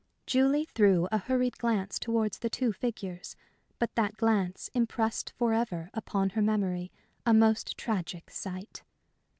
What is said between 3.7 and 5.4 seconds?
but that glance impressed